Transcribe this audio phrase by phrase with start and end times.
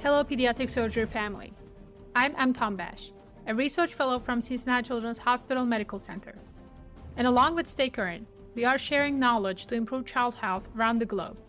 [0.00, 1.52] Hello, pediatric surgery family.
[2.14, 3.10] I'm Em Tombash,
[3.48, 6.38] a research fellow from Cincinnati Children's Hospital Medical Center.
[7.16, 11.04] And along with Stay Current, we are sharing knowledge to improve child health around the
[11.04, 11.40] globe.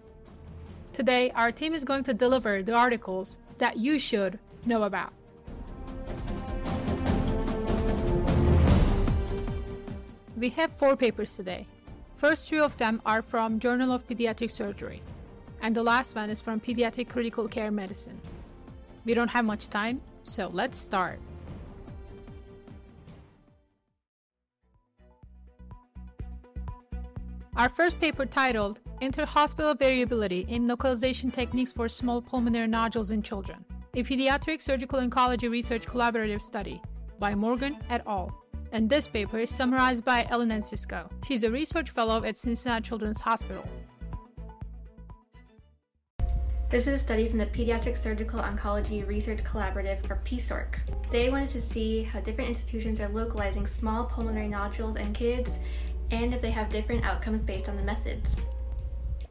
[0.94, 5.14] Today, our team is going to deliver the articles that you should know about.
[10.36, 11.68] We have four papers today.
[12.16, 15.04] First three of them are from Journal of Pediatric Surgery,
[15.62, 18.20] and the last one is from Pediatric Critical Care Medicine.
[19.06, 21.20] We don't have much time, so let's start.
[27.56, 33.66] Our first paper titled Interhospital Variability in Localization Techniques for Small Pulmonary Nodules in Children,
[33.96, 36.82] a Pediatric Surgical Oncology Research Collaborative Study
[37.20, 38.32] by Morgan et al.
[38.72, 41.10] And this paper is summarized by Ellen Cisco.
[41.28, 43.68] She's a research fellow at Cincinnati Children's Hospital.
[46.70, 50.76] This is a study from the Pediatric Surgical Oncology Research Collaborative, or PSORC.
[51.12, 55.58] They wanted to see how different institutions are localizing small pulmonary nodules in kids
[56.12, 58.36] and if they have different outcomes based on the methods.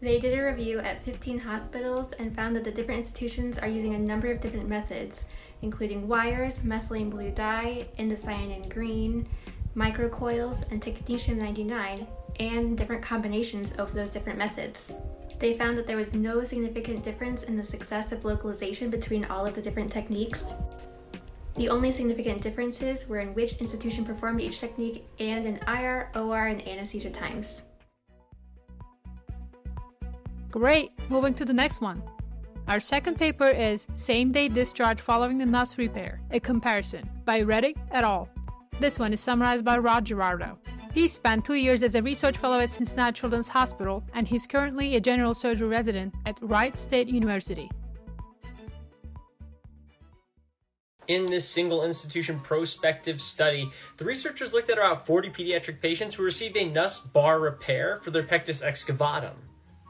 [0.01, 3.95] They did a review at 15 hospitals and found that the different institutions are using
[3.95, 5.25] a number of different methods,
[5.63, 9.29] including wires, methylene blue dye, indocyanine green,
[9.77, 12.05] microcoils, and technetium-99,
[12.41, 14.93] and different combinations of those different methods.
[15.39, 19.47] They found that there was no significant difference in the success of localization between all
[19.47, 20.43] of the different techniques.
[21.57, 26.47] The only significant differences were in which institution performed each technique and in IR, OR,
[26.47, 27.63] and anesthesia times.
[30.51, 30.93] Great!
[31.09, 32.03] Moving to the next one.
[32.67, 37.77] Our second paper is Same Day Discharge Following the Nuss Repair, a comparison by Reddick
[37.93, 38.29] et al.
[38.81, 40.59] This one is summarized by Rod Gerardo.
[40.95, 44.97] He spent two years as a research fellow at Cincinnati Children's Hospital, and he's currently
[44.97, 47.71] a general surgery resident at Wright State University.
[51.09, 56.23] In this single institution prospective study, the researchers looked at about 40 pediatric patients who
[56.23, 59.35] received a Nuss bar repair for their pectus excavatum.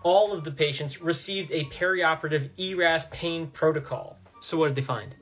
[0.05, 4.17] All of the patients received a perioperative ERAS pain protocol.
[4.41, 5.17] So, what did they find?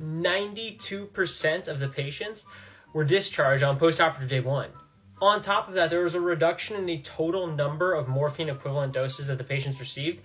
[0.00, 2.46] 92% of the patients
[2.92, 4.70] were discharged on postoperative day one.
[5.20, 8.92] On top of that, there was a reduction in the total number of morphine equivalent
[8.92, 10.20] doses that the patients received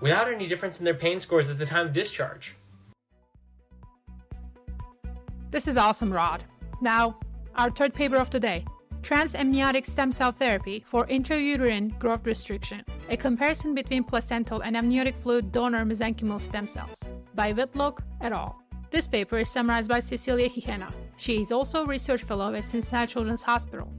[0.00, 2.54] without any difference in their pain scores at the time of discharge.
[5.50, 6.44] This is awesome, Rod.
[6.80, 7.20] Now,
[7.54, 8.64] our third paper of the day
[9.02, 15.50] Transamniotic stem cell therapy for intrauterine growth restriction, a comparison between placental and amniotic fluid
[15.50, 18.62] donor mesenchymal stem cells, by Whitlock et al.
[18.90, 20.92] This paper is summarized by Cecilia Hijena.
[21.16, 23.92] She is also a research fellow at Cincinnati Children's Hospital.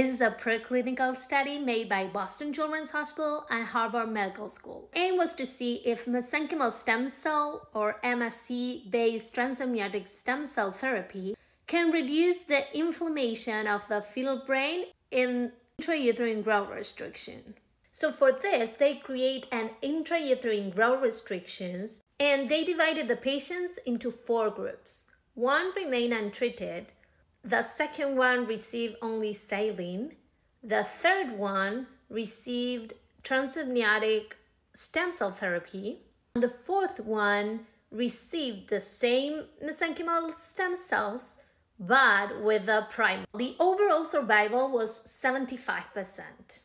[0.00, 4.88] This is a preclinical study made by Boston Children's Hospital and Harvard Medical School.
[4.94, 11.36] Aim was to see if mesenchymal stem cell or MSC based transamniotic stem cell therapy
[11.66, 17.52] can reduce the inflammation of the fetal brain in intrauterine growth restriction.
[17.92, 24.10] So for this, they create an intrauterine growth restrictions and they divided the patients into
[24.10, 25.08] four groups.
[25.34, 26.94] One remained untreated
[27.42, 30.16] the second one received only saline.
[30.62, 34.32] The third one received transamniotic
[34.74, 36.02] stem cell therapy.
[36.34, 41.38] And the fourth one received the same mesenchymal stem cells
[41.80, 43.24] but with a prime.
[43.34, 46.64] The overall survival was 75%.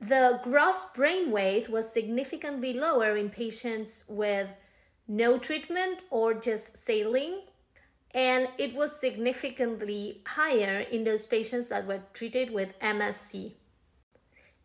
[0.00, 4.48] The gross brain weight was significantly lower in patients with
[5.06, 7.42] no treatment or just saline
[8.12, 13.52] and it was significantly higher in those patients that were treated with MSC.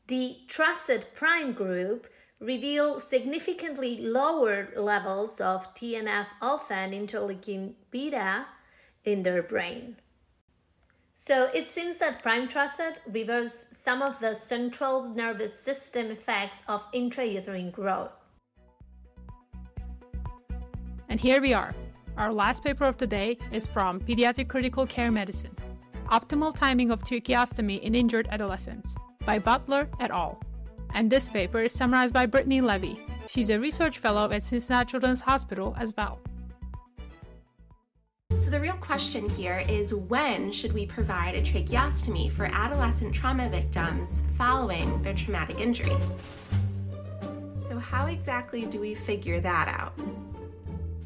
[0.07, 2.07] The TRASCET prime group
[2.39, 8.47] revealed significantly lower levels of TNF alpha and interleukin beta
[9.05, 9.95] in their brain.
[11.13, 16.91] So it seems that prime TRASCET reverses some of the central nervous system effects of
[16.93, 18.11] intrauterine growth.
[21.09, 21.75] And here we are,
[22.21, 25.55] our last paper of the day is from Pediatric Critical Care Medicine
[26.11, 28.95] Optimal Timing of Tracheostomy in Injured Adolescents
[29.25, 30.39] by Butler et al.
[30.93, 32.99] And this paper is summarized by Brittany Levy.
[33.27, 36.19] She's a research fellow at Cincinnati Children's Hospital as well.
[38.37, 43.49] So, the real question here is when should we provide a tracheostomy for adolescent trauma
[43.49, 45.97] victims following their traumatic injury?
[47.57, 49.93] So, how exactly do we figure that out?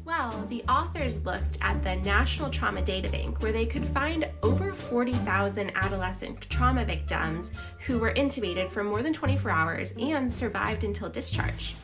[0.06, 4.72] Well, the authors looked at the National Trauma Data Bank, where they could find over
[4.72, 7.50] 40,000 adolescent trauma victims
[7.80, 11.74] who were intubated for more than 24 hours and survived until discharge.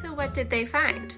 [0.00, 1.16] So, what did they find?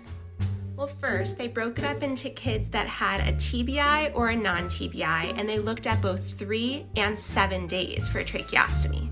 [0.74, 4.68] Well, first, they broke it up into kids that had a TBI or a non
[4.70, 9.07] TBI, and they looked at both three and seven days for tracheostomy.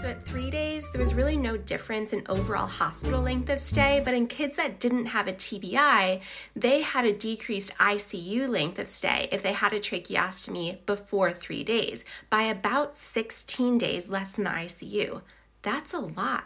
[0.00, 4.00] So, at three days, there was really no difference in overall hospital length of stay,
[4.02, 6.22] but in kids that didn't have a TBI,
[6.56, 11.62] they had a decreased ICU length of stay if they had a tracheostomy before three
[11.62, 15.20] days by about 16 days less than the ICU.
[15.60, 16.44] That's a lot.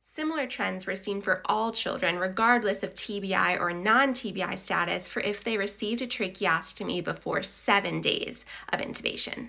[0.00, 5.18] Similar trends were seen for all children, regardless of TBI or non TBI status, for
[5.22, 9.48] if they received a tracheostomy before seven days of intubation.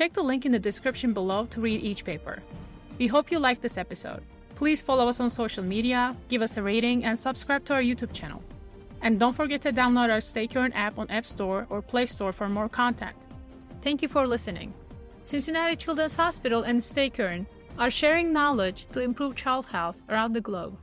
[0.00, 2.42] Check the link in the description below to read each paper.
[2.98, 4.22] We hope you liked this episode.
[4.54, 8.14] Please follow us on social media, give us a rating, and subscribe to our YouTube
[8.14, 8.42] channel.
[9.02, 12.32] And don't forget to download our Stay Current app on App Store or Play Store
[12.32, 13.14] for more content.
[13.82, 14.72] Thank you for listening.
[15.24, 17.46] Cincinnati Children's Hospital and Stay Current
[17.78, 20.78] are sharing knowledge to improve child health around the globe.